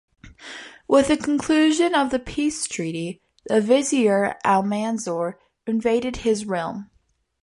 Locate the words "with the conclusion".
0.87-1.93